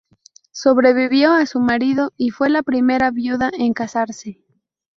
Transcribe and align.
Sobrevivió 0.51 1.31
a 1.33 1.45
su 1.45 1.59
marido 1.59 2.11
y 2.17 2.31
fue 2.31 2.49
la 2.49 2.63
primera 2.63 3.11
viuda 3.11 3.51
en 3.55 3.71
casarse. 3.75 4.39